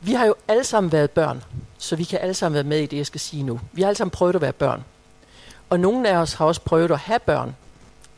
[0.00, 1.42] Vi har jo alle sammen været børn,
[1.78, 3.60] så vi kan alle sammen være med i det, jeg skal sige nu.
[3.72, 4.84] Vi har alle sammen prøvet at være børn.
[5.70, 7.56] Og nogle af os har også prøvet at have børn.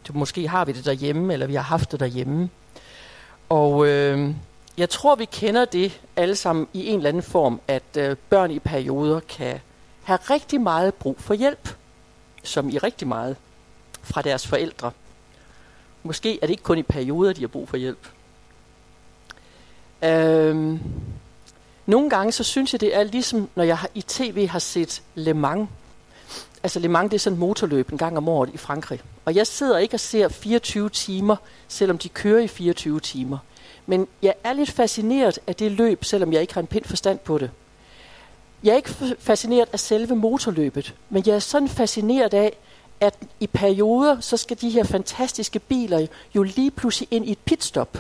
[0.07, 2.51] Det, måske har vi det derhjemme, eller vi har haft det derhjemme.
[3.49, 4.35] Og øh,
[4.79, 8.51] jeg tror, vi kender det alle sammen i en eller anden form, at øh, børn
[8.51, 9.61] i perioder kan
[10.03, 11.77] have rigtig meget brug for hjælp,
[12.45, 13.37] som i rigtig meget,
[14.03, 14.91] fra deres forældre.
[16.03, 18.09] Måske er det ikke kun i perioder, de har brug for hjælp.
[20.05, 20.81] Øh,
[21.89, 25.03] nogle gange så synes jeg, det er ligesom, når jeg har, i tv har set
[25.15, 25.69] Le Mans.
[26.63, 29.01] Altså Le Mans, det er sådan et motorløb en gang om året i Frankrig.
[29.25, 31.37] Og jeg sidder ikke og ser 24 timer,
[31.69, 33.39] selvom de kører i 24 timer.
[33.87, 37.19] Men jeg er lidt fascineret af det løb, selvom jeg ikke har en pind forstand
[37.19, 37.51] på det.
[38.65, 42.57] Jeg er ikke fascineret af selve motorløbet, men jeg er sådan fascineret af,
[43.01, 47.39] at i perioder, så skal de her fantastiske biler jo lige pludselig ind i et
[47.39, 47.99] pitstop.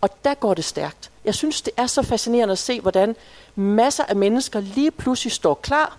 [0.00, 1.10] Og der går det stærkt.
[1.24, 3.16] Jeg synes, det er så fascinerende at se, hvordan
[3.54, 5.98] masser af mennesker lige pludselig står klar.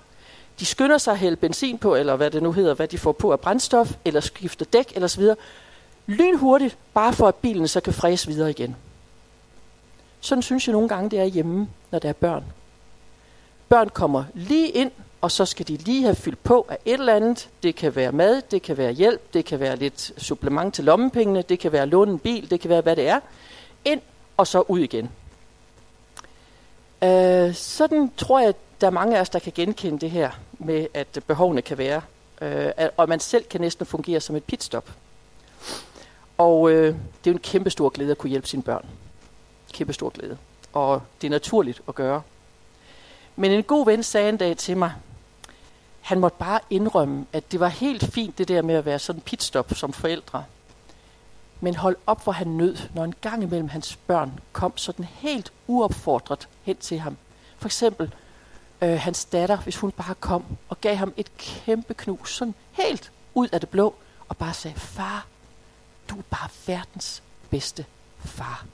[0.60, 3.12] De skynder sig at hælde benzin på, eller hvad det nu hedder, hvad de får
[3.12, 5.36] på af brændstof, eller skifter dæk, eller så videre.
[6.08, 8.76] Lynhurtigt, bare for at bilen så kan fræse videre igen.
[10.22, 12.44] Sådan synes jeg nogle gange, det er hjemme, når der er børn.
[13.70, 17.16] Børn kommer lige ind, og så skal de lige have fyldt på af et eller
[17.16, 17.50] andet.
[17.64, 21.42] Det kan være mad, det kan være hjælp, det kan være lidt supplement til lommepengene,
[21.42, 23.20] det kan være låne en bil, det kan være hvad det er.
[23.88, 24.02] Ind
[24.38, 25.10] og så ud igen.
[27.04, 30.88] Øh, sådan tror jeg, der er mange af os, der kan genkende det her med,
[30.94, 32.02] at behovene kan være,
[32.42, 34.92] øh, og man selv kan næsten fungere som et pitstop.
[36.38, 38.86] Og øh, det er jo en kæmpe stor glæde at kunne hjælpe sine børn.
[39.74, 40.38] Kæmpe stor glæde.
[40.74, 42.22] Og det er naturligt at gøre.
[43.36, 44.92] Men en god ven sagde en dag til mig,
[46.02, 49.22] han måtte bare indrømme, at det var helt fint det der med at være sådan
[49.22, 50.44] pitstop som forældre.
[51.62, 55.52] Men hold op, hvor han nød, når en gang imellem hans børn kom sådan helt
[55.68, 57.18] uopfordret hen til ham.
[57.58, 58.14] For eksempel
[58.82, 63.12] øh, hans datter, hvis hun bare kom og gav ham et kæmpe knus, sådan helt
[63.34, 63.96] ud af det blå,
[64.30, 65.28] og bare sagde, far,
[66.10, 67.86] du er bare verdens bedste
[68.18, 68.66] far.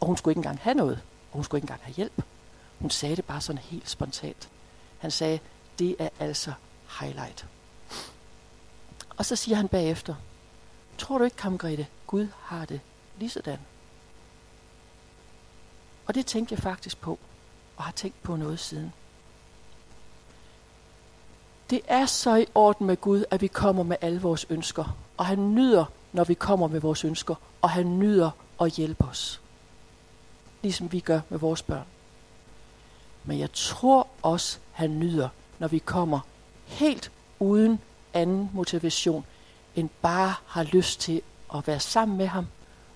[0.00, 1.00] Og hun skulle ikke engang have noget,
[1.30, 2.22] og hun skulle ikke engang have hjælp.
[2.78, 4.48] Hun sagde det bare sådan helt spontant.
[4.98, 5.38] Han sagde,
[5.78, 6.52] det er altså
[7.00, 7.46] highlight.
[9.16, 10.14] Og så siger han bagefter,
[10.98, 12.80] tror du ikke, Kamgrete, Gud har det
[13.18, 13.58] lige sådan?
[16.06, 17.18] Og det tænkte jeg faktisk på,
[17.76, 18.92] og har tænkt på noget siden.
[21.70, 24.96] Det er så i orden med Gud, at vi kommer med alle vores ønsker.
[25.16, 27.34] Og han nyder, når vi kommer med vores ønsker.
[27.62, 28.30] Og han nyder
[28.60, 29.40] at hjælpe os.
[30.62, 31.86] Ligesom vi gør med vores børn.
[33.24, 35.28] Men jeg tror også, han nyder,
[35.58, 36.20] når vi kommer
[36.64, 37.80] helt uden
[38.14, 39.24] anden motivation,
[39.76, 41.22] end bare har lyst til
[41.54, 42.46] at være sammen med ham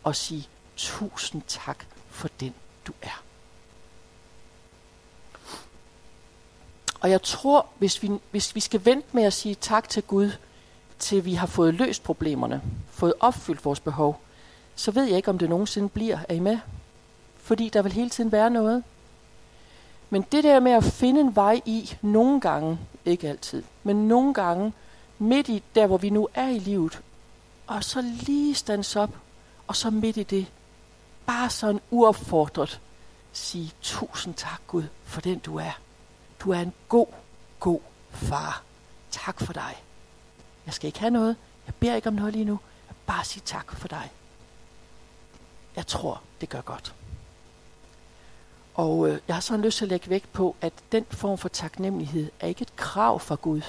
[0.03, 2.55] og sige tusind tak for den,
[2.87, 3.23] du er.
[7.01, 10.31] Og jeg tror, hvis vi, hvis vi skal vente med at sige tak til Gud,
[10.99, 14.21] til vi har fået løst problemerne, fået opfyldt vores behov,
[14.77, 16.19] så ved jeg ikke, om det nogensinde bliver.
[16.29, 16.59] Er I med?
[17.37, 18.85] Fordi der vil hele tiden være noget.
[20.11, 24.35] Men det der med at finde en vej i, nogle gange, ikke altid, men nogle
[24.35, 24.73] gange,
[25.19, 27.03] midt i der, hvor vi nu er i livet,
[27.67, 29.11] og så lige stands op,
[29.67, 30.47] og så midt i det,
[31.27, 32.81] bare sådan uopfordret,
[33.33, 35.81] sige tusind tak Gud for den du er.
[36.41, 37.07] Du er en god,
[37.61, 37.81] god
[38.11, 38.63] far.
[39.11, 39.83] Tak for dig.
[40.67, 41.37] Jeg skal ikke have noget.
[41.67, 42.59] Jeg beder ikke om noget lige nu.
[42.89, 44.13] Jeg bare sige tak for dig.
[45.77, 46.95] Jeg tror, det gør godt.
[48.75, 51.49] Og øh, jeg har sådan lyst til at lægge vægt på, at den form for
[51.49, 53.63] taknemmelighed er ikke et krav fra Gud,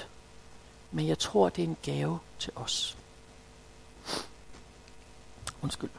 [0.92, 2.96] men jeg tror, det er en gave til os.
[5.62, 5.90] Undskyld.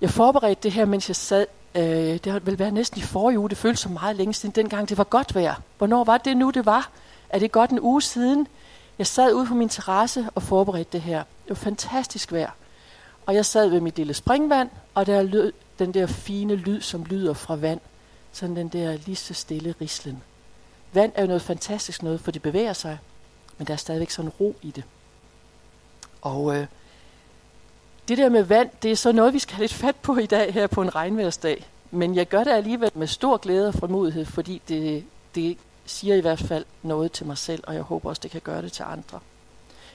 [0.00, 1.46] Jeg forberedte det her, mens jeg sad.
[1.74, 3.50] Øh, det har vel været næsten i forrige uge.
[3.50, 4.54] Det føltes så meget længe siden.
[4.54, 5.54] Dengang det var godt vejr.
[5.78, 6.90] Hvornår var det nu, det var?
[7.28, 8.46] Er det godt en uge siden?
[8.98, 11.18] Jeg sad ude på min terrasse og forberedte det her.
[11.18, 12.50] Det var fantastisk vejr.
[13.26, 17.04] Og jeg sad ved mit lille springvand, og der lød den der fine lyd, som
[17.04, 17.80] lyder fra vand.
[18.32, 20.22] Sådan den der lige så stille rislen.
[20.92, 22.98] Vand er jo noget fantastisk noget, for det bevæger sig.
[23.58, 24.84] Men der er stadigvæk sådan ro i det.
[26.22, 26.66] Og øh,
[28.08, 30.26] det der med vand, det er så noget, vi skal have lidt fat på i
[30.26, 31.66] dag her på en regnværsdag.
[31.90, 35.04] Men jeg gør det alligevel med stor glæde og frimodighed, fordi det,
[35.34, 38.40] det siger i hvert fald noget til mig selv, og jeg håber også, det kan
[38.40, 39.20] gøre det til andre.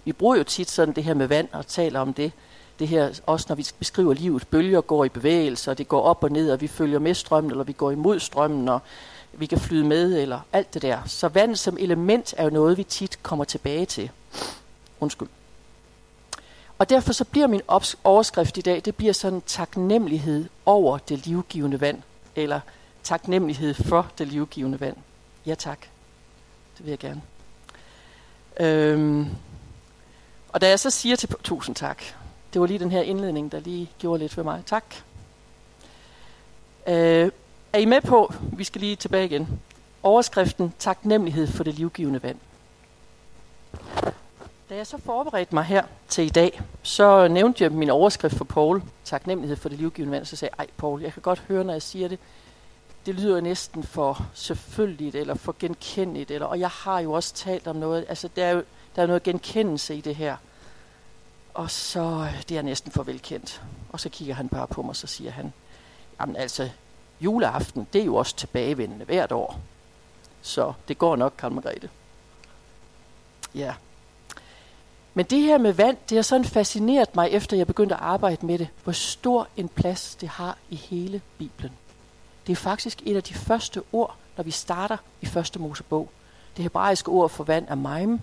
[0.05, 2.31] Vi bruger jo tit sådan det her med vand og taler om det.
[2.79, 6.23] Det her, også når vi beskriver livet, bølger går i bevægelse, og det går op
[6.23, 8.79] og ned, og vi følger med strømmen, eller vi går imod strømmen, og
[9.37, 10.99] vi kan flyde med, eller alt det der.
[11.05, 14.11] Så vand som element er jo noget, vi tit kommer tilbage til.
[14.99, 15.27] Undskyld.
[16.77, 17.61] Og derfor så bliver min
[18.03, 22.01] overskrift i dag, det bliver sådan taknemmelighed over det livgivende vand.
[22.35, 22.59] eller
[23.03, 24.97] taknemmelighed for det livgivende vand?
[25.45, 25.79] Ja tak,
[26.77, 27.21] det vil jeg gerne.
[28.59, 29.27] Øhm,
[30.49, 32.03] og da jeg så siger til tusind tak,
[32.53, 34.63] det var lige den her indledning, der lige gjorde lidt for mig.
[34.65, 34.95] Tak.
[36.87, 37.31] Øh,
[37.75, 39.59] er I med på, vi skal lige tilbage igen,
[40.03, 42.37] overskriften taknemmelighed for det livgivende vand.
[44.69, 48.45] Da jeg så forberedte mig her til i dag, så nævnte jeg min overskrift for
[48.45, 51.63] Paul, taknemmelighed for det livgivende vand, så sagde jeg, ej Paul, jeg kan godt høre,
[51.63, 52.19] når jeg siger det,
[53.05, 57.67] det lyder næsten for selvfølgeligt, eller for genkendeligt, eller, og jeg har jo også talt
[57.67, 58.63] om noget, altså der er jo
[58.95, 60.37] der er noget genkendelse i det her.
[61.53, 63.61] Og så, det er næsten for velkendt.
[63.89, 65.53] Og så kigger han bare på mig, og så siger han,
[66.19, 66.69] jamen altså,
[67.21, 69.59] juleaften, det er jo også tilbagevendende hvert år.
[70.41, 71.89] Så det går nok, Karl Margrethe.
[73.55, 73.73] Ja.
[75.13, 78.45] Men det her med vand, det har sådan fascineret mig, efter jeg begyndte at arbejde
[78.45, 81.71] med det, hvor stor en plads det har i hele Bibelen.
[82.47, 86.09] Det er faktisk et af de første ord, når vi starter i første Mosebog.
[86.57, 88.19] Det hebraiske ord for vand er maim,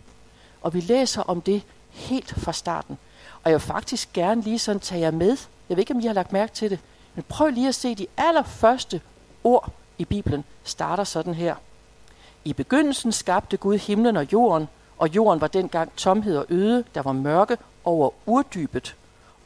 [0.61, 2.99] og vi læser om det helt fra starten.
[3.43, 5.37] Og jeg vil faktisk gerne lige sådan tage jer med.
[5.69, 6.79] Jeg ved ikke, om I har lagt mærke til det.
[7.14, 9.00] Men prøv lige at se de allerførste
[9.44, 11.55] ord i Bibelen starter sådan her.
[12.44, 14.69] I begyndelsen skabte Gud himlen og jorden,
[14.99, 18.97] og jorden var dengang tomhed og øde, der var mørke over urdybet,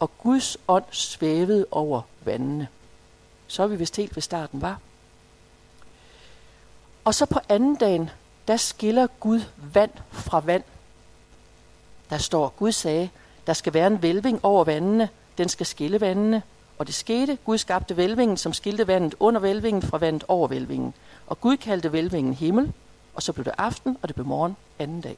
[0.01, 2.69] og Guds ånd svævede over vandene.
[3.47, 4.81] Så er vi vist helt ved starten, var.
[7.05, 8.11] Og så på anden dagen,
[8.49, 10.63] der skiller Gud vand fra vand.
[12.11, 13.11] Der står, Gud sagde,
[13.47, 15.09] der skal være en vælving over vandene,
[15.39, 16.43] den skal skille vandene.
[16.79, 20.95] Og det skete, Gud skabte vælvingen, som skilte vandet under vælvingen fra vandet over vælvingen.
[21.27, 22.73] Og Gud kaldte vælvingen himmel,
[23.15, 25.17] og så blev det aften, og det blev morgen anden dag.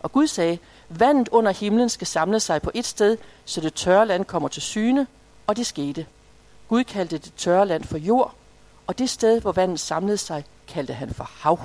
[0.00, 0.58] Og Gud sagde,
[0.88, 4.62] vandet under himlen skal samle sig på et sted, så det tørre land kommer til
[4.62, 5.06] syne,
[5.46, 6.06] og det skete.
[6.68, 8.34] Gud kaldte det tørre land for jord,
[8.86, 11.60] og det sted, hvor vandet samlede sig, kaldte han for hav.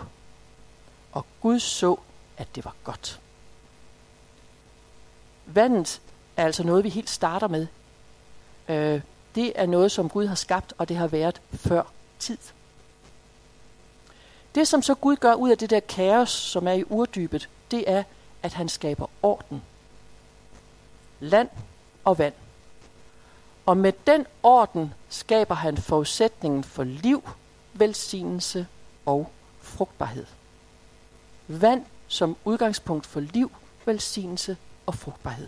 [1.12, 1.96] Og Gud så,
[2.38, 3.20] at det var godt.
[5.46, 6.02] Vandet
[6.38, 7.68] er altså noget, vi helt starter med.
[8.70, 9.02] Øh,
[9.36, 11.84] det er noget, som Gud har skabt, og det har været før
[12.20, 12.38] tid.
[14.56, 17.84] Det, som så Gud gør ud af det der kaos, som er i urdybet, det
[17.88, 18.04] er,
[18.44, 19.64] at han skaber orden.
[21.20, 21.50] Land
[22.04, 22.34] og vand.
[23.66, 27.30] Og med den orden skaber han forudsætningen for liv,
[27.74, 28.68] velsignelse
[29.06, 29.32] og
[29.62, 30.26] frugtbarhed.
[31.48, 33.52] Vand som udgangspunkt for liv,
[33.86, 35.48] velsignelse og frugtbarhed.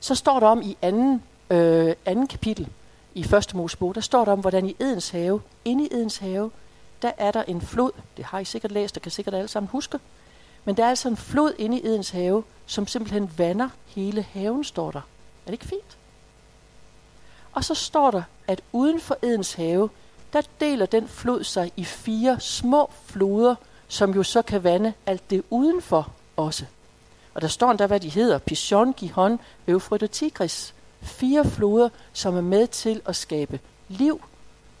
[0.00, 2.68] Så står der om i anden, øh, anden kapitel
[3.14, 6.50] i første Mosebog, der står der om, hvordan i Edens have, inde i Edens have,
[7.02, 9.68] der er der en flod, det har I sikkert læst, og kan sikkert alle sammen
[9.68, 9.98] huske,
[10.64, 14.64] men der er altså en flod inde i Edens have, som simpelthen vander hele haven,
[14.64, 14.98] står der.
[14.98, 15.98] Er det ikke fint?
[17.52, 19.90] Og så står der, at uden for Edens have,
[20.32, 23.54] der deler den flod sig i fire små floder,
[23.88, 26.64] som jo så kan vande alt det udenfor også.
[27.34, 28.38] Og der står endda, hvad de hedder.
[28.38, 30.74] Pishon, Gihon, Eufrat og Tigris.
[31.00, 34.22] Fire floder, som er med til at skabe liv,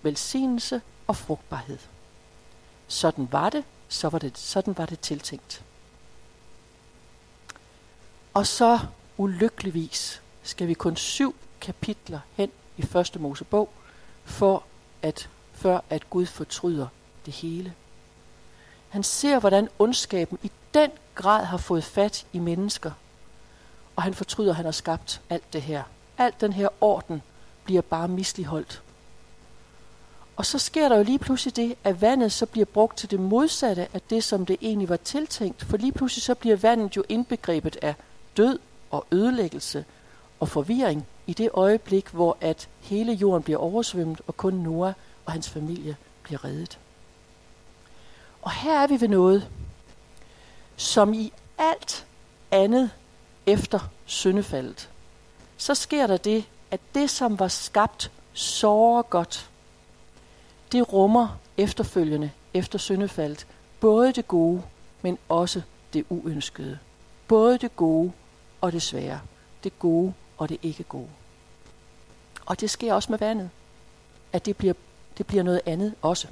[0.02, 1.78] velsignelse og frugtbarhed.
[2.88, 5.64] Sådan var det, så var det, sådan var det tiltænkt.
[8.34, 8.78] Og så
[9.16, 13.68] ulykkeligvis skal vi kun syv kapitler hen i første Mosebog,
[14.24, 14.64] for
[15.02, 16.86] at, før at Gud fortryder
[17.26, 17.74] det hele.
[18.88, 22.92] Han ser, hvordan ondskaben i den grad har fået fat i mennesker.
[23.96, 25.82] Og han fortryder, at han har skabt alt det her.
[26.18, 27.22] Alt den her orden
[27.64, 28.82] bliver bare misligeholdt.
[30.36, 33.20] Og så sker der jo lige pludselig det, at vandet så bliver brugt til det
[33.20, 35.64] modsatte af det, som det egentlig var tiltænkt.
[35.64, 37.94] For lige pludselig så bliver vandet jo indbegrebet af
[38.36, 38.58] død
[38.90, 39.84] og ødelæggelse
[40.40, 44.92] og forvirring i det øjeblik, hvor at hele jorden bliver oversvømmet, og kun Noah
[45.24, 46.78] og hans familie bliver reddet.
[48.42, 49.48] Og her er vi ved noget,
[50.76, 52.06] som i alt
[52.50, 52.90] andet
[53.46, 54.90] efter syndefaldet,
[55.58, 59.50] så sker der det, at det, som var skabt så godt,
[60.72, 63.46] det rummer efterfølgende efter syndefaldet
[63.80, 64.62] både det gode,
[65.02, 65.62] men også
[65.92, 66.78] det uønskede.
[67.28, 68.12] Både det gode
[68.60, 69.20] og det svære.
[69.64, 71.08] Det gode og det ikke gode.
[72.46, 73.50] Og det sker også med vandet.
[74.32, 74.74] At det bliver,
[75.18, 76.28] det bliver noget andet også.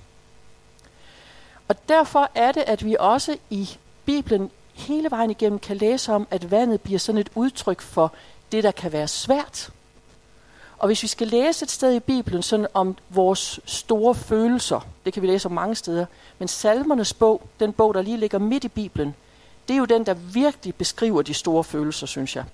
[1.69, 3.71] Og derfor er det, at vi også i
[4.05, 8.13] Bibelen hele vejen igennem kan læse om, at vandet bliver sådan et udtryk for
[8.53, 9.71] det, der kan være svært.
[10.79, 15.13] Og hvis vi skal læse et sted i Bibelen sådan om vores store følelser, det
[15.13, 16.07] kan vi læse om mange steder,
[16.39, 19.15] men salmernes bog, den bog, der lige ligger midt i Bibelen,
[19.69, 22.45] det er jo den, der virkelig beskriver de store følelser, synes jeg.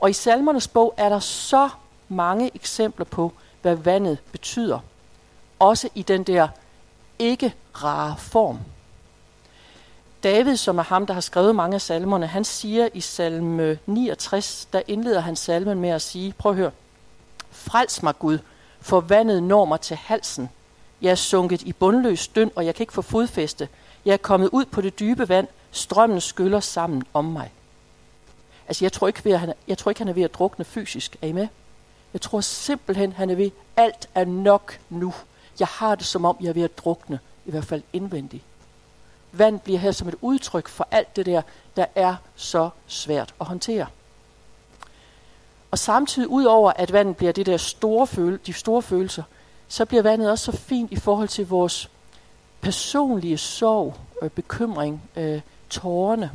[0.00, 1.68] Og i salmernes bog er der så
[2.08, 4.78] mange eksempler på, hvad vandet betyder.
[5.58, 6.48] også i den der
[7.18, 8.58] ikke rare form.
[10.24, 14.68] David, som er ham, der har skrevet mange af salmerne, han siger i salme 69,
[14.72, 16.70] der indleder han salmen med at sige, prøv at høre,
[17.50, 18.38] frels mig Gud,
[18.80, 20.50] for vandet når mig til halsen.
[21.02, 23.68] Jeg er sunket i bundløs døn, og jeg kan ikke få fodfæste.
[24.04, 27.52] Jeg er kommet ud på det dybe vand, strømmen skyller sammen om mig.
[28.68, 30.64] Altså, jeg tror ikke, ved, at han, jeg tror ikke, han er ved at drukne
[30.64, 31.16] fysisk.
[31.22, 31.48] Er I med?
[32.12, 35.14] Jeg tror simpelthen, han er ved, alt er nok nu.
[35.60, 38.42] Jeg har det som om, jeg er ved at drukne, i hvert fald indvendigt.
[39.38, 41.42] Vand bliver her som et udtryk for alt det der,
[41.76, 43.86] der er så svært at håndtere.
[45.70, 49.22] Og samtidig, udover at vandet bliver det der store føle, de store følelser,
[49.68, 51.90] så bliver vandet også så fint i forhold til vores
[52.60, 56.30] personlige sorg, og bekymring, øh, tårerne.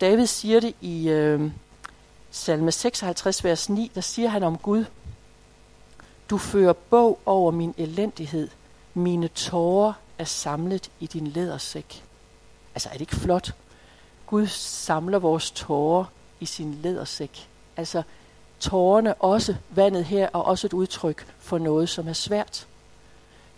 [0.00, 1.50] David siger det i øh,
[2.30, 4.84] salme 56, vers 9, der siger han om Gud,
[6.30, 8.48] Du fører bog over min elendighed,
[8.94, 12.04] mine tårer er samlet i din lædersæk.
[12.74, 13.54] Altså er det ikke flot?
[14.26, 16.04] Gud samler vores tårer
[16.40, 17.48] i sin lædersæk.
[17.76, 18.02] Altså
[18.60, 22.66] tårerne også, vandet her, og også et udtryk for noget, som er svært.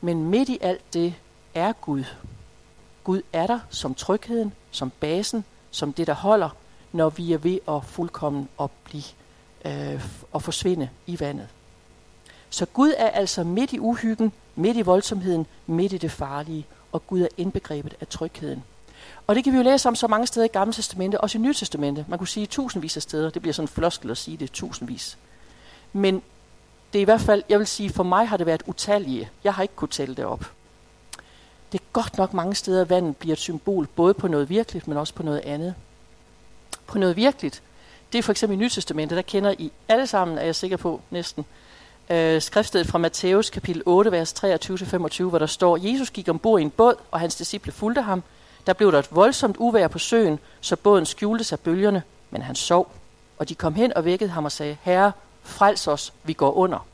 [0.01, 1.15] Men midt i alt det
[1.55, 2.05] er Gud.
[3.05, 6.49] Gud er der som trygheden, som basen, som det, der holder,
[6.93, 9.03] når vi er ved at fuldkommen at blive
[9.65, 11.49] øh, og forsvinde i vandet.
[12.51, 17.07] Så Gud er altså midt i uhyggen, midt i voldsomheden, midt i det farlige, og
[17.07, 18.65] Gud er indbegrebet af trygheden.
[19.27, 21.41] Og det kan vi jo læse om så mange steder i Gamle Testamente, også i
[21.41, 22.05] Nye Testamente.
[22.09, 23.31] Man kunne sige tusindvis af steder.
[23.31, 25.19] Det bliver sådan en floskel at sige det, tusindvis.
[25.93, 26.23] Men
[26.93, 29.31] det er i hvert fald, jeg vil sige, for mig har det været utallige.
[29.45, 30.53] Jeg har ikke kunne tælle det op.
[31.73, 34.89] Det er godt nok mange steder, at vandet bliver et symbol, både på noget virkeligt,
[34.89, 35.75] men også på noget andet.
[36.87, 37.63] På noget virkeligt,
[38.13, 40.77] det er for eksempel i Nye Testamente, der kender I alle sammen, er jeg sikker
[40.77, 41.45] på næsten,
[42.11, 46.63] øh, skriftstedet fra Matthæus kapitel 8, vers 23-25, hvor der står, Jesus gik ombord i
[46.63, 48.23] en båd, og hans disciple fulgte ham.
[48.67, 52.55] Der blev der et voldsomt uvær på søen, så båden skjulte sig bølgerne, men han
[52.55, 52.93] sov.
[53.39, 56.87] Og de kom hen og vækkede ham og sagde, Herre, frels os, vi går under.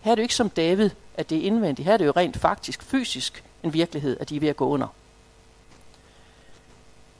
[0.00, 1.86] Her er det jo ikke som David, at det er indvendigt.
[1.86, 4.68] Her er det jo rent faktisk, fysisk en virkelighed, at de er ved at gå
[4.68, 4.86] under.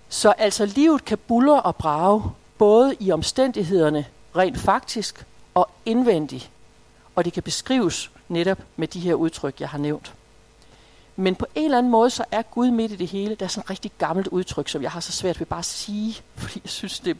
[0.09, 2.23] Så altså livet kan buller og brage,
[2.59, 4.07] både i omstændighederne
[4.37, 6.51] rent faktisk og indvendigt.
[7.15, 10.15] Og det kan beskrives netop med de her udtryk, jeg har nævnt.
[11.21, 13.35] Men på en eller anden måde, så er Gud midt i det hele.
[13.35, 15.65] Der er sådan et rigtig gammelt udtryk, som jeg har så svært ved bare at
[15.65, 17.17] sige, fordi jeg synes, det...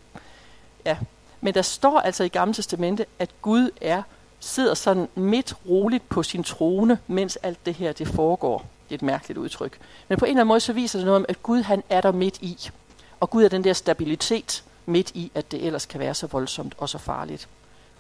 [0.85, 0.97] Ja.
[1.41, 4.03] Men der står altså i Gamle Testamente, at Gud er
[4.41, 8.59] sidder sådan midt roligt på sin trone, mens alt det her det foregår.
[8.59, 9.79] Det er et mærkeligt udtryk.
[10.09, 12.01] Men på en eller anden måde, så viser det noget om, at Gud han er
[12.01, 12.71] der midt i.
[13.21, 16.75] Og Gud er den der stabilitet midt i, at det ellers kan være så voldsomt
[16.79, 17.49] og så farligt.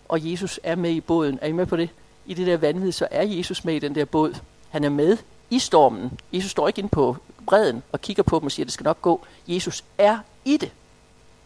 [0.08, 1.38] Og Jesus er med i båden.
[1.42, 1.88] Er I med på det?
[2.26, 4.34] I det der vanvid, så er Jesus med i den der båd.
[4.70, 5.18] Han er med
[5.50, 6.20] i stormen.
[6.32, 7.16] Jesus står ikke inde på
[7.46, 9.26] bredden og kigger på dem og siger, at det skal nok gå.
[9.48, 10.72] Jesus er i det.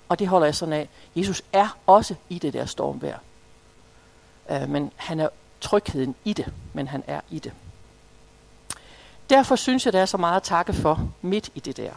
[0.09, 0.89] Og det holder jeg sådan af.
[1.17, 3.19] Jesus er også i det der stormvejr.
[4.51, 5.29] Uh, men han er
[5.61, 7.53] trygheden i det, men han er i det.
[9.31, 11.91] Derfor synes jeg, der er så meget at takke for midt i det der.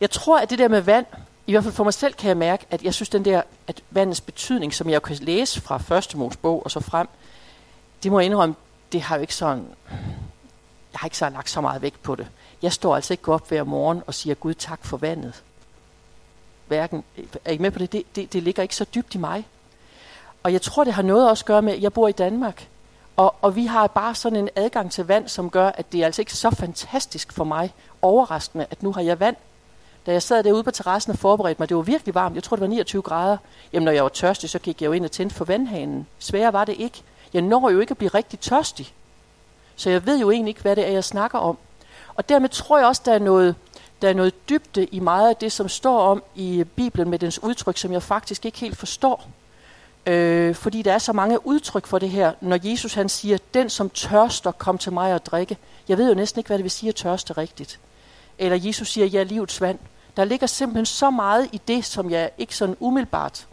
[0.00, 1.06] Jeg tror, at det der med vand,
[1.46, 3.82] i hvert fald for mig selv kan jeg mærke, at jeg synes, den der, at
[3.90, 7.08] vandets betydning, som jeg kan læse fra første bog og så frem,
[8.02, 8.54] det må jeg indrømme,
[8.92, 9.66] det har jo ikke sådan,
[10.92, 12.26] jeg har ikke så lagt så meget vægt på det.
[12.62, 15.42] Jeg står altså ikke op hver morgen og siger, Gud tak for vandet.
[16.66, 17.04] Hverken,
[17.44, 17.92] er I med på det?
[17.92, 18.32] Det, det?
[18.32, 19.46] det ligger ikke så dybt i mig.
[20.42, 22.68] Og jeg tror, det har noget også at gøre med, at jeg bor i Danmark.
[23.16, 26.06] Og, og vi har bare sådan en adgang til vand, som gør, at det er
[26.06, 29.36] altså ikke så fantastisk for mig, overraskende, at nu har jeg vand.
[30.06, 32.56] Da jeg sad derude på terrassen og forberedte mig, det var virkelig varmt, jeg tror
[32.56, 33.36] det var 29 grader.
[33.72, 36.06] Jamen når jeg var tørstig, så gik jeg jo ind og tændte for vandhanen.
[36.18, 37.02] Sværere var det ikke.
[37.32, 38.94] Jeg når jo ikke at blive rigtig tørstig.
[39.78, 41.58] Så jeg ved jo egentlig ikke, hvad det er, jeg snakker om.
[42.14, 43.54] Og dermed tror jeg også, der er noget,
[44.02, 47.42] der er noget dybde i meget af det, som står om i Bibelen med dens
[47.42, 49.28] udtryk, som jeg faktisk ikke helt forstår.
[50.06, 53.70] Øh, fordi der er så mange udtryk for det her, når Jesus han siger, den
[53.70, 55.56] som tørster, kom til mig og drikke.
[55.88, 57.80] Jeg ved jo næsten ikke, hvad det vil sige at tørste rigtigt.
[58.38, 59.78] Eller Jesus siger, jeg er livets vand.
[60.16, 63.46] Der ligger simpelthen så meget i det, som jeg ikke sådan umiddelbart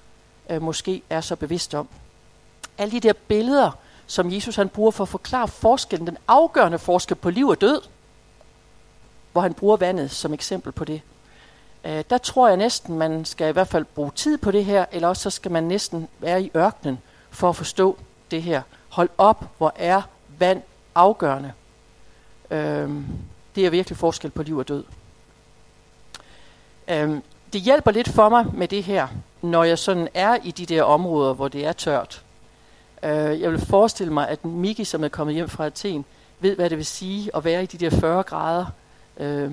[0.49, 1.87] øh, måske er så bevidst om.
[2.77, 3.71] Alle de der billeder,
[4.07, 7.81] som Jesus han bruger for at forklare forskellen, den afgørende forskel på liv og død,
[9.31, 11.01] hvor han bruger vandet som eksempel på det.
[11.85, 14.85] Øh, der tror jeg næsten, man skal i hvert fald bruge tid på det her,
[14.91, 17.97] eller også så skal man næsten være i ørkenen for at forstå
[18.31, 18.61] det her.
[18.89, 20.01] Hold op, hvor er
[20.39, 20.61] vand
[20.95, 21.53] afgørende.
[22.51, 22.89] Øh,
[23.55, 24.83] det er virkelig forskel på liv og død.
[26.87, 27.17] Øh,
[27.53, 29.07] det hjælper lidt for mig med det her,
[29.41, 32.24] når jeg sådan er i de der områder, hvor det er tørt.
[33.05, 36.05] Øh, jeg vil forestille mig, at Miki, som er kommet hjem fra Athen,
[36.39, 38.65] ved, hvad det vil sige at være i de der 40 grader.
[39.17, 39.51] Øh,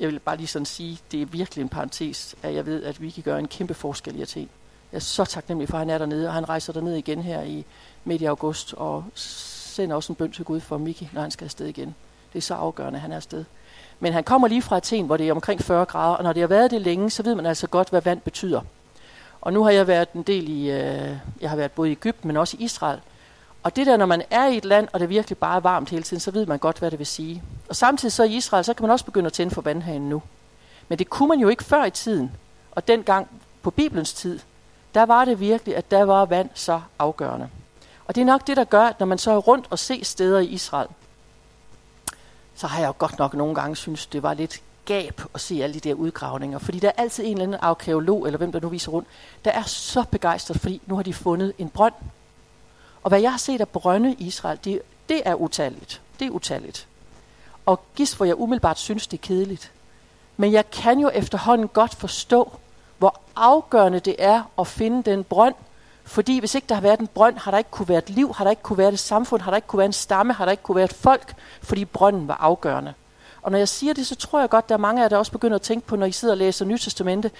[0.00, 3.00] jeg vil bare lige sådan sige, det er virkelig en parentes, at jeg ved, at
[3.00, 4.48] Miki gør en kæmpe forskel i Athen.
[4.92, 7.42] Jeg er så taknemmelig for, at han er dernede, og han rejser derned igen her
[7.42, 7.64] i
[8.04, 11.44] midt i august, og sender også en bøn til Gud for Miki, når han skal
[11.44, 11.94] afsted igen.
[12.32, 13.44] Det er så afgørende, at han er afsted.
[14.00, 16.40] Men han kommer lige fra Athen, hvor det er omkring 40 grader, og når det
[16.40, 18.60] har været det længe, så ved man altså godt, hvad vand betyder.
[19.40, 22.28] Og nu har jeg været en del i, øh, jeg har været både i Ægypten,
[22.28, 23.00] men også i Israel.
[23.62, 25.90] Og det der, når man er i et land, og det virkelig bare er varmt
[25.90, 27.42] hele tiden, så ved man godt, hvad det vil sige.
[27.68, 30.22] Og samtidig så i Israel, så kan man også begynde at tænde for vandhanen nu.
[30.88, 32.32] Men det kunne man jo ikke før i tiden.
[32.72, 33.28] Og dengang
[33.62, 34.38] på Bibelens tid,
[34.94, 37.48] der var det virkelig, at der var vand så afgørende.
[38.06, 40.04] Og det er nok det, der gør, at når man så er rundt og ser
[40.04, 40.88] steder i Israel,
[42.54, 45.62] så har jeg jo godt nok nogle gange synes, det var lidt gab at se
[45.62, 46.58] alle de der udgravninger.
[46.58, 49.08] Fordi der er altid en eller anden arkeolog, eller hvem der nu viser rundt,
[49.44, 51.94] der er så begejstret, fordi nu har de fundet en brønd.
[53.02, 56.00] Og hvad jeg har set af brønde i Israel, det, det er utalligt.
[56.18, 56.86] Det er utalligt.
[57.66, 59.72] Og gis, hvor jeg umiddelbart synes, det er kedeligt.
[60.36, 62.52] Men jeg kan jo efterhånden godt forstå,
[62.98, 65.54] hvor afgørende det er at finde den brønd,
[66.04, 68.34] fordi hvis ikke der har været en brønd, har der ikke kunne være et liv,
[68.34, 70.44] har der ikke kunne være et samfund, har der ikke kunne være en stamme, har
[70.44, 72.94] der ikke kunne være et folk, fordi brønden var afgørende.
[73.42, 75.16] Og når jeg siger det, så tror jeg godt, der er mange af jer, der
[75.16, 77.30] også begynder at tænke på, når I sidder og læser Nyt Testamente,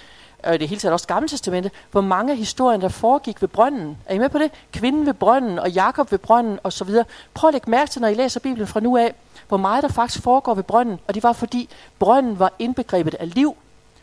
[0.45, 3.49] øh, og det hele taget også Gamle Testamente, hvor mange af historien, der foregik ved
[3.49, 3.97] brønden.
[4.05, 4.51] Er I med på det?
[4.73, 7.05] Kvinden ved brønden, og Jakob ved brønden, og så videre.
[7.33, 9.13] Prøv at lægge mærke til, når I læser Bibelen fra nu af,
[9.47, 10.99] hvor meget der faktisk foregår ved brønden.
[11.07, 13.55] Og det var fordi, brønden var indbegrebet af liv,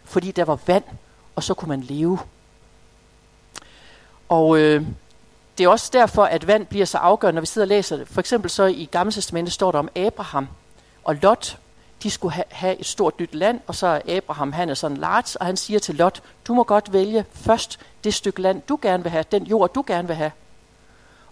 [0.05, 0.85] fordi der var vand,
[1.37, 2.19] og så kunne man leve.
[4.29, 4.83] Og øh,
[5.59, 8.09] det er også derfor, at vand bliver så afgørende, når vi sidder og læser det.
[8.09, 10.49] For eksempel så i Gamle Testamente står der om Abraham
[11.05, 11.59] og Lot.
[12.03, 14.97] De skulle ha- have et stort nyt land, og så er Abraham, han er sådan
[14.97, 18.79] large, og han siger til Lot, du må godt vælge først det stykke land, du
[18.83, 20.31] gerne vil have, den jord, du gerne vil have.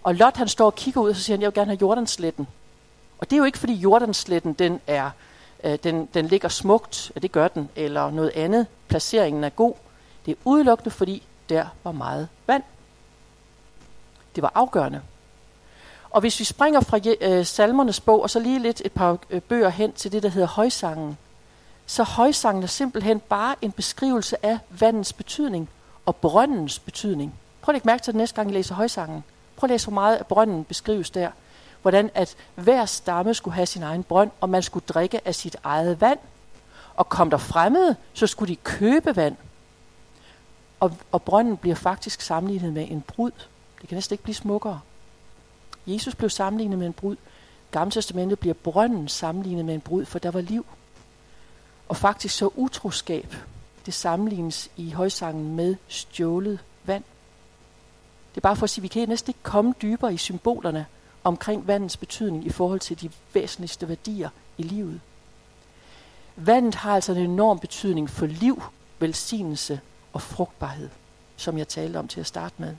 [0.03, 1.79] Og Lot, han står og kigger ud, og så siger han, jeg vil gerne have
[1.81, 2.47] Jordansletten.
[3.19, 5.09] Og det er jo ikke, fordi Jordansletten, den er,
[5.63, 8.67] øh, den, den ligger smukt, at det gør den, eller noget andet.
[8.87, 9.73] Placeringen er god.
[10.25, 12.63] Det er udelukkende, fordi der var meget vand.
[14.35, 15.01] Det var afgørende.
[16.09, 19.41] Og hvis vi springer fra øh, salmernes bog, og så lige lidt et par øh,
[19.41, 21.17] bøger hen til det, der hedder højsangen,
[21.85, 25.69] så højsangen er simpelthen bare en beskrivelse af vandens betydning
[26.05, 27.33] og brøndens betydning.
[27.61, 29.23] Prøv at lægge mærke til det næste gang, I læser højsangen.
[29.55, 31.31] Prøv at læse, hvor meget af brønden beskrives der.
[31.81, 35.55] Hvordan at hver stamme skulle have sin egen brønd, og man skulle drikke af sit
[35.63, 36.19] eget vand.
[36.95, 39.35] Og kom der fremmede, så skulle de købe vand.
[40.79, 43.31] Og, og brønden bliver faktisk sammenlignet med en brud.
[43.81, 44.79] Det kan næsten ikke blive smukkere.
[45.87, 47.15] Jesus blev sammenlignet med en brud.
[47.71, 50.65] Gamle testamentet bliver brønden sammenlignet med en brud, for der var liv.
[51.89, 53.35] Og faktisk så utroskab,
[53.85, 57.03] det sammenlignes i højsangen med stjålet vand.
[58.35, 60.85] Det er bare for at sige, at vi kan næsten ikke komme dybere i symbolerne
[61.23, 65.01] omkring vandets betydning i forhold til de væsentligste værdier i livet.
[66.35, 68.63] Vandet har altså en enorm betydning for liv,
[68.99, 69.79] velsignelse
[70.13, 70.89] og frugtbarhed,
[71.37, 72.75] som jeg talte om til at starte med.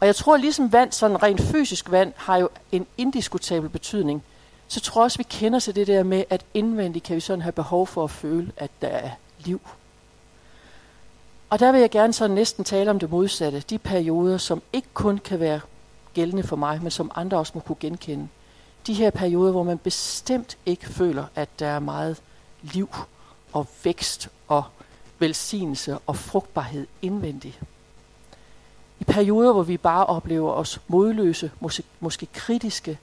[0.00, 4.22] Og jeg tror, ligesom vand, sådan rent fysisk vand, har jo en indiskutabel betydning,
[4.68, 7.42] så tror jeg også, vi kender til det der med, at indvendigt kan vi sådan
[7.42, 9.60] have behov for at føle, at der er liv.
[11.50, 13.60] Og der vil jeg gerne så næsten tale om det modsatte.
[13.60, 15.60] De perioder, som ikke kun kan være
[16.14, 18.28] gældende for mig, men som andre også må kunne genkende.
[18.86, 22.22] De her perioder, hvor man bestemt ikke føler, at der er meget
[22.62, 22.88] liv
[23.52, 24.64] og vækst og
[25.18, 27.60] velsignelse og frugtbarhed indvendigt.
[29.00, 32.98] I perioder, hvor vi bare oplever os modløse, måske, måske kritiske,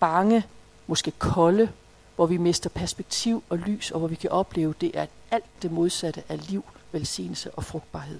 [0.00, 0.44] bange,
[0.86, 1.68] måske kolde,
[2.16, 5.72] hvor vi mister perspektiv og lys, og hvor vi kan opleve, det er alt det
[5.72, 8.18] modsatte af liv, velsignelse og frugtbarhed.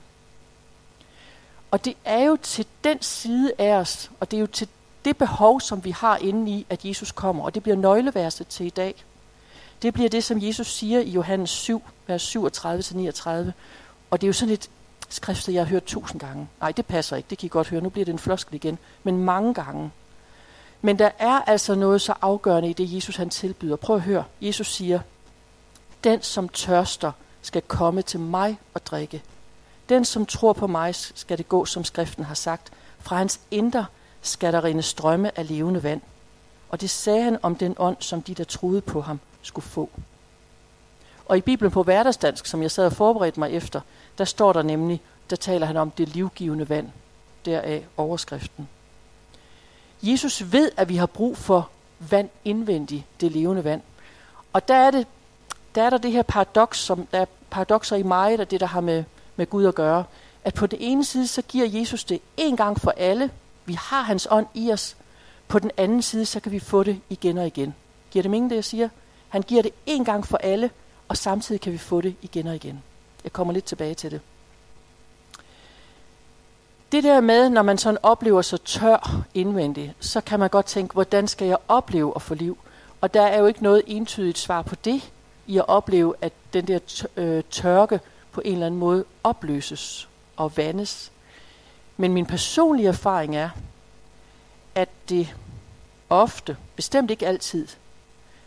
[1.70, 4.68] Og det er jo til den side af os, og det er jo til
[5.04, 8.66] det behov, som vi har inde i, at Jesus kommer, og det bliver nøgleverset til
[8.66, 9.04] i dag.
[9.82, 13.52] Det bliver det, som Jesus siger i Johannes 7, vers 37-39,
[14.10, 14.70] og det er jo sådan et
[15.14, 16.48] skrifter, jeg har hørt tusind gange.
[16.60, 18.78] Nej, det passer ikke, det kan I godt høre, nu bliver det en floskel igen,
[19.02, 19.90] men mange gange.
[20.80, 23.76] Men der er altså noget så afgørende i det, Jesus han tilbyder.
[23.76, 25.00] Prøv at høre, Jesus siger,
[26.04, 29.22] den som tørster, skal komme til mig og drikke.
[29.88, 32.72] Den, som tror på mig, skal det gå, som skriften har sagt.
[32.98, 33.86] Fra hans indre
[34.22, 36.00] skal der rinde strømme af levende vand.
[36.68, 39.90] Og det sagde han om den ånd, som de, der troede på ham, skulle få.
[41.26, 43.80] Og i Bibelen på hverdagsdansk, som jeg sad og forberedte mig efter,
[44.18, 46.88] der står der nemlig, der taler han om det livgivende vand.
[47.44, 48.68] Deraf overskriften.
[50.02, 51.70] Jesus ved, at vi har brug for
[52.10, 53.80] vand indvendigt, det levende vand.
[54.52, 55.06] Og der er, det,
[55.74, 58.66] der er der det her paradoks, som der er paradokser i mig, der det, der
[58.66, 59.04] har med,
[59.36, 60.04] med Gud at gøre.
[60.44, 63.30] At på den ene side, så giver Jesus det en gang for alle.
[63.64, 64.96] Vi Vi har hans ånd i os.
[65.48, 67.74] På den anden side, så kan vi få det igen og igen.
[68.10, 68.88] Giver det mening, det jeg siger?
[69.28, 70.70] Han giver det en gang for alle,
[71.08, 72.82] og samtidig kan vi få det igen og igen.
[73.24, 74.20] Jeg kommer lidt tilbage til det.
[76.92, 80.92] Det der med, når man sådan oplever sig tør indvendigt, så kan man godt tænke,
[80.92, 82.58] hvordan skal jeg opleve at få liv?
[83.00, 85.12] Og der er jo ikke noget entydigt svar på det,
[85.46, 88.00] i at opleve, at den der øh, tørke
[88.32, 91.12] på en eller anden måde opløses og vandes.
[91.96, 93.50] Men min personlige erfaring er,
[94.74, 95.34] at det
[96.10, 97.68] ofte, bestemt ikke altid,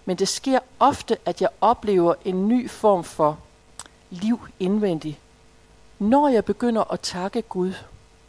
[0.05, 3.39] men det sker ofte, at jeg oplever en ny form for
[4.09, 5.17] liv indvendigt,
[5.99, 7.73] når jeg begynder at takke Gud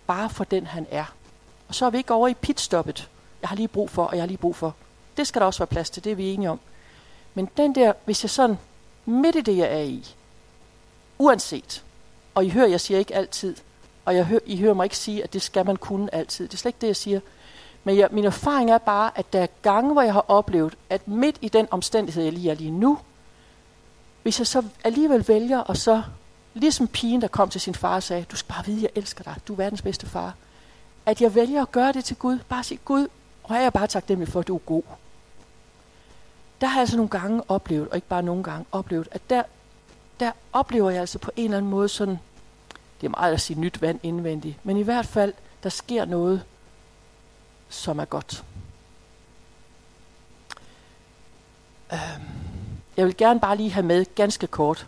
[0.07, 1.15] bare for den han er.
[1.69, 3.09] Og så er vi ikke over i pitstoppet.
[3.43, 4.75] Jeg har lige brug for, og jeg har lige brug for.
[5.17, 6.61] Det skal der også være plads til, det er vi enige om.
[7.35, 8.59] Men den der, hvis jeg sådan
[9.05, 10.15] midt i det, jeg er i,
[11.19, 11.85] uanset,
[12.35, 13.57] og I hører, jeg siger ikke altid,
[14.05, 16.49] og jeg hører, I hører mig ikke sige, at det skal man kunne altid.
[16.49, 17.21] Det er slet ikke det, jeg siger.
[17.87, 21.09] Men jeg, min erfaring er bare, at der er gange, hvor jeg har oplevet, at
[21.09, 22.99] midt i den omstændighed, jeg lige er lige nu,
[24.23, 26.03] hvis jeg så alligevel vælger og så
[26.57, 29.25] Ligesom pigen, der kom til sin far og sagde, du skal bare vide, jeg elsker
[29.25, 30.35] dig, du er verdens bedste far.
[31.07, 33.09] At jeg vælger at gøre det til Gud, bare sige, Gud,
[33.43, 34.83] og er jeg bare taknemmelig for, at du er god.
[36.61, 39.43] Der har jeg altså nogle gange oplevet, og ikke bare nogle gange oplevet, at der,
[40.21, 42.19] der oplever jeg altså på en eller anden måde sådan,
[43.01, 46.45] det er meget at sige nyt vand indvendigt, men i hvert fald, der sker noget,
[47.69, 48.45] som er godt.
[51.93, 52.01] Øhm,
[52.97, 54.87] jeg vil gerne bare lige have med ganske kort,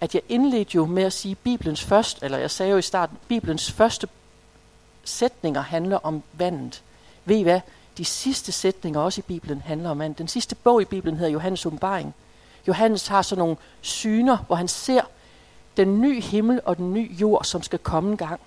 [0.00, 3.18] at jeg indledte jo med at sige, Bibelens første, eller jeg sagde jo i starten,
[3.28, 4.08] Bibelens første
[5.04, 6.82] sætninger handler om vandet.
[7.24, 7.60] Ved I hvad?
[7.98, 10.18] De sidste sætninger også i Bibelen handler om vandet.
[10.18, 12.14] Den sidste bog i Bibelen hedder Johannes åbenbaring.
[12.68, 15.02] Johannes har sådan nogle syner, hvor han ser
[15.76, 18.40] den nye himmel og den nye jord, som skal komme en gang.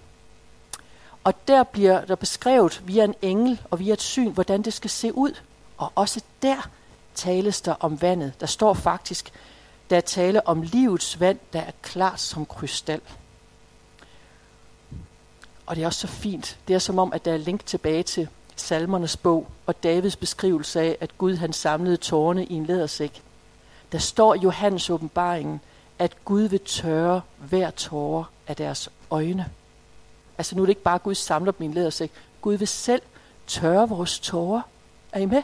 [1.25, 4.89] Og der bliver der beskrevet via en engel og via et syn, hvordan det skal
[4.89, 5.31] se ud.
[5.77, 6.69] Og også der
[7.15, 8.33] tales der om vandet.
[8.39, 9.31] Der står faktisk,
[9.89, 13.01] der er tale om livets vand, der er klart som krystal.
[15.65, 16.57] Og det er også så fint.
[16.67, 20.81] Det er som om, at der er link tilbage til salmernes bog og Davids beskrivelse
[20.81, 23.23] af, at Gud han samlede tårne i en lædersæk.
[23.91, 25.61] Der står i Johannes åbenbaringen,
[25.99, 29.49] at Gud vil tørre hver tårer af deres øjne.
[30.37, 32.11] Altså nu er det ikke bare, at Gud samler dem min lædersæk.
[32.41, 33.01] Gud vil selv
[33.47, 34.61] tørre vores tårer.
[35.11, 35.43] Er I med?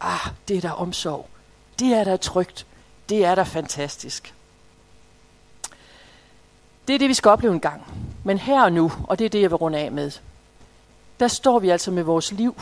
[0.00, 1.28] Ah, det er der omsorg.
[1.78, 2.66] Det er der trygt.
[3.08, 4.34] Det er der fantastisk.
[6.88, 7.82] Det er det, vi skal opleve en gang.
[8.24, 10.10] Men her og nu, og det er det, jeg vil runde af med,
[11.20, 12.60] der står vi altså med vores liv.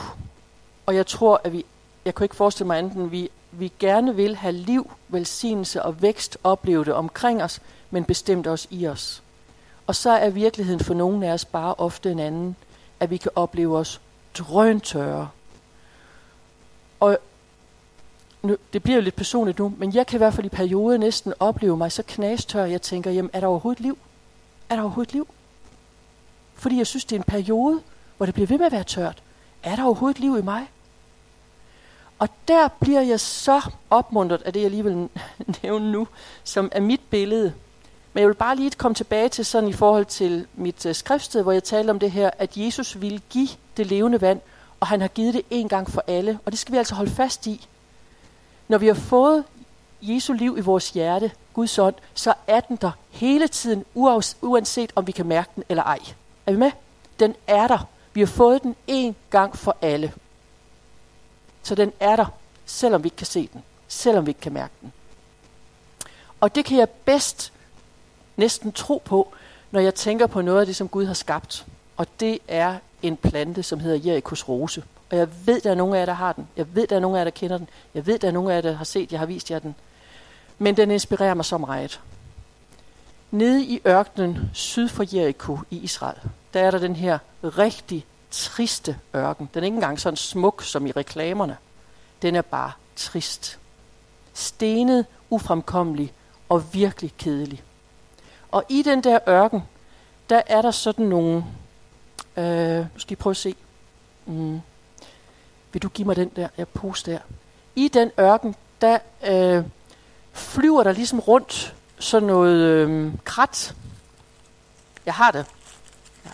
[0.87, 1.65] Og jeg tror, at vi,
[2.05, 6.03] jeg kan ikke forestille mig andet, end vi, vi gerne vil have liv, velsignelse og
[6.03, 9.23] vækst, opleve det omkring os, men bestemt også i os.
[9.89, 12.57] Og så er virkeligheden for nogle af os bare ofte en anden,
[13.01, 14.01] at vi kan opleve os
[14.39, 15.29] drøntørre.
[17.01, 17.19] Og
[18.43, 20.99] nu, det bliver jo lidt personligt nu, men jeg kan i hvert fald i perioder
[20.99, 23.99] næsten opleve mig så knastør, jeg tænker, jamen er der overhovedet liv?
[24.69, 25.29] Er der overhovedet liv?
[26.55, 27.81] Fordi jeg synes, det er en periode,
[28.17, 29.23] hvor det bliver ved med at være tørt.
[29.63, 30.71] Er der overhovedet liv i mig?
[32.19, 35.09] Og der bliver jeg så opmuntret af det, jeg lige vil
[35.63, 36.09] nævne nu,
[36.45, 37.55] som er mit billede.
[38.19, 41.43] Men jeg vil bare lige komme tilbage til sådan i forhold til mit øh, skriftsted,
[41.43, 44.41] hvor jeg talte om det her, at Jesus ville give det levende vand,
[44.81, 46.39] og han har givet det en gang for alle.
[46.45, 47.69] Og det skal vi altså holde fast i.
[48.69, 49.45] Når vi har fået
[50.03, 53.85] Jesu liv i vores hjerte, Guds ånd, så er den der hele tiden,
[54.43, 55.99] uanset om vi kan mærke den eller ej.
[56.47, 56.71] Er vi med?
[57.21, 57.89] Den er der.
[58.13, 60.13] Vi har fået den en gang for alle.
[61.63, 62.27] Så den er der,
[62.67, 64.93] selvom vi ikke kan se den, selvom vi ikke kan mærke den.
[66.41, 67.53] Og det kan jeg bedst
[68.39, 69.33] næsten tro på,
[69.71, 71.67] når jeg tænker på noget af det, som Gud har skabt.
[71.97, 74.85] Og det er en plante, som hedder Jerikos rose.
[75.11, 76.49] Og jeg ved, der er nogen af jer, der har den.
[76.57, 77.69] Jeg ved, der er nogen af jer, der kender den.
[77.95, 79.75] Jeg ved, der er nogen af jer, der har set, jeg har vist jer den.
[80.59, 82.01] Men den inspirerer mig så meget.
[83.31, 86.19] Nede i ørkenen syd for Jericho i Israel,
[86.55, 89.51] der er der den her rigtig triste ørken.
[89.55, 91.57] Den er ikke engang sådan smuk som i reklamerne.
[92.23, 93.59] Den er bare trist.
[94.35, 96.13] Stenet, ufremkommelig
[96.49, 97.63] og virkelig kedelig.
[98.51, 99.63] Og i den der ørken,
[100.31, 101.45] der er der sådan nogle...
[102.37, 103.55] Øh, nu skal I prøve at se.
[104.27, 104.61] Mm,
[105.73, 107.19] vil du give mig den der jeg pose der?
[107.77, 109.65] I den ørken, der øh,
[110.33, 113.75] flyver der ligesom rundt sådan noget øh, krat.
[115.07, 115.47] Jeg har det.
[116.25, 116.31] Ja,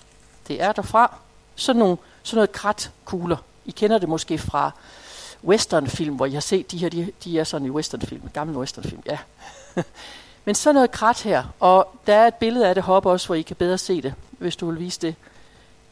[0.48, 1.16] det er derfra.
[1.57, 3.37] Sådan, nogle, sådan noget kratkugler.
[3.64, 4.70] I kender det måske fra
[5.44, 9.03] westernfilm, hvor jeg har set de her, de, de er sådan i westernfilm, gamle westernfilm,
[9.07, 9.18] ja.
[10.44, 13.35] Men sådan noget krat her, og der er et billede af det heroppe også, hvor
[13.35, 15.14] I kan bedre se det, hvis du vil vise det.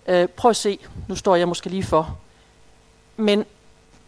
[0.06, 2.18] Øh, prøv at se, nu står jeg måske lige for.
[3.16, 3.44] Men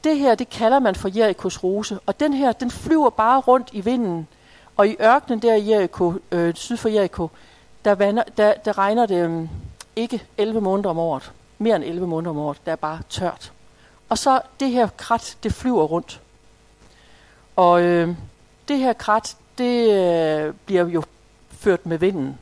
[0.05, 3.69] det her, det kalder man for Jerikos rose, og den her, den flyver bare rundt
[3.73, 4.29] i vinden.
[4.77, 7.31] Og i ørkenen der i Jericho, øh, syd for Jericho,
[7.85, 9.49] der, vander, der, der regner det øh,
[9.97, 11.33] ikke 11 måneder om året.
[11.59, 12.59] Mere end 11 måneder om året.
[12.67, 13.53] Der er bare tørt.
[14.09, 16.21] Og så det her krat, det flyver rundt.
[17.57, 18.17] Og øh,
[18.69, 21.03] det her krat, det øh, bliver jo
[21.51, 22.39] ført med vinden.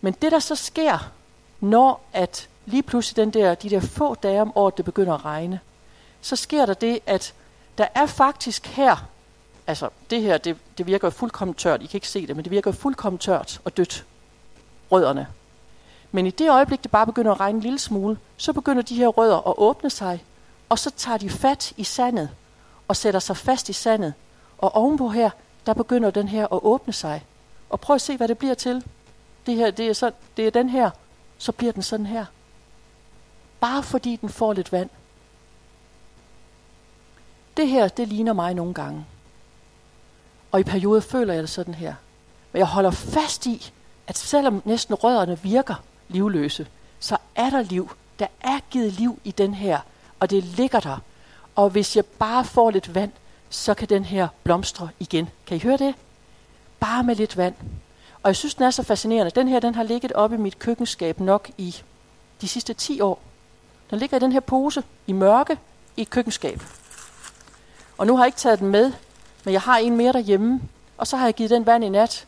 [0.00, 1.12] Men det, der så sker,
[1.60, 5.24] når at lige pludselig den der, de der få dage om året, det begynder at
[5.24, 5.60] regne,
[6.20, 7.34] så sker der det, at
[7.78, 9.08] der er faktisk her,
[9.66, 12.44] altså det her, det, det virker jo fuldkommen tørt, I kan ikke se det, men
[12.44, 14.04] det virker jo fuldkommen tørt og dødt,
[14.92, 15.26] rødderne.
[16.12, 18.94] Men i det øjeblik, det bare begynder at regne en lille smule, så begynder de
[18.94, 20.24] her rødder at åbne sig,
[20.68, 22.30] og så tager de fat i sandet,
[22.88, 24.14] og sætter sig fast i sandet.
[24.58, 25.30] Og ovenpå her,
[25.66, 27.24] der begynder den her at åbne sig.
[27.70, 28.84] Og prøv at se, hvad det bliver til.
[29.46, 30.90] Det her, det er, så, det er den her,
[31.38, 32.24] så bliver den sådan her.
[33.60, 34.90] Bare fordi den får lidt vand.
[37.56, 39.06] Det her, det ligner mig nogle gange.
[40.52, 41.94] Og i perioder føler jeg det sådan her.
[42.52, 43.72] Men jeg holder fast i,
[44.06, 45.74] at selvom næsten rødderne virker
[46.08, 46.66] livløse,
[47.00, 47.90] så er der liv.
[48.18, 49.80] Der er givet liv i den her,
[50.20, 50.98] og det ligger der.
[51.54, 53.12] Og hvis jeg bare får lidt vand,
[53.50, 55.28] så kan den her blomstre igen.
[55.46, 55.94] Kan I høre det?
[56.80, 57.54] Bare med lidt vand.
[58.22, 59.30] Og jeg synes, den er så fascinerende.
[59.30, 61.76] Den her, den har ligget oppe i mit køkkenskab nok i
[62.40, 63.20] de sidste 10 år.
[63.90, 65.58] Den ligger i den her pose i mørke
[65.96, 66.62] i et køkkenskab.
[67.98, 68.92] Og nu har jeg ikke taget den med,
[69.44, 70.60] men jeg har en mere derhjemme.
[70.98, 72.26] Og så har jeg givet den vand i nat.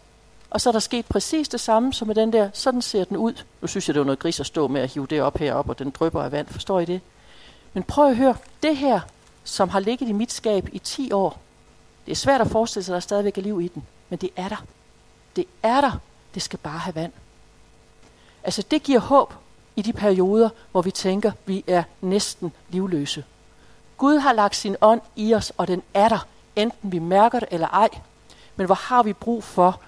[0.51, 2.51] Og så er der sket præcis det samme som med den der.
[2.53, 3.33] Sådan ser den ud.
[3.61, 5.69] Nu synes jeg, det var noget gris at stå med at hive det op herop,
[5.69, 6.49] og den drypper af vand.
[6.49, 7.01] Forstår I det?
[7.73, 8.37] Men prøv at høre.
[8.63, 9.01] Det her,
[9.45, 11.39] som har ligget i mit skab i 10 år,
[12.07, 13.87] det er svært at forestille sig, at der stadigvæk er liv i den.
[14.09, 14.65] Men det er der.
[15.37, 16.01] Det er der.
[16.35, 17.13] Det skal bare have vand.
[18.45, 19.35] Altså det giver håb
[19.77, 23.25] i de perioder, hvor vi tænker, vi er næsten livløse.
[23.99, 26.27] Gud har lagt sin ånd i os, og den er der,
[26.57, 27.89] enten vi mærker det eller ej.
[28.57, 29.81] Men hvor har vi brug for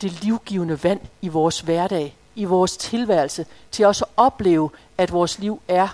[0.00, 5.38] det livgivende vand i vores hverdag, i vores tilværelse, til også at opleve, at vores
[5.38, 5.88] liv er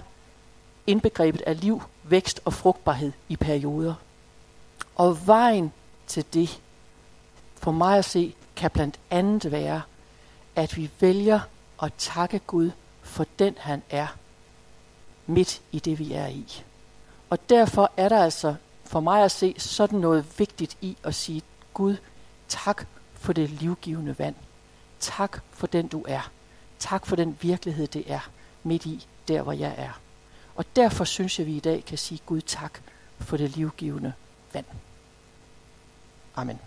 [0.87, 3.95] indbegrebet af liv, vækst og frugtbarhed i perioder.
[4.97, 5.73] Og vejen
[6.07, 6.61] til det,
[7.57, 9.83] for mig at se, kan blandt andet være,
[10.57, 11.41] at vi vælger
[11.83, 12.71] at takke Gud
[13.03, 14.07] for den han er,
[15.27, 16.63] midt i det vi er i.
[17.31, 21.43] Og derfor er der altså for mig at se sådan noget vigtigt i at sige,
[21.75, 21.97] Gud,
[22.49, 24.35] tak for det livgivende vand.
[25.01, 26.31] Tak for den du er.
[26.79, 28.31] Tak for den virkelighed det er
[28.63, 30.01] midt i, der hvor jeg er.
[30.59, 32.81] Og derfor synes jeg, at vi i dag kan sige Gud tak
[33.19, 34.13] for det livgivende
[34.53, 34.67] vand.
[36.37, 36.59] Amen.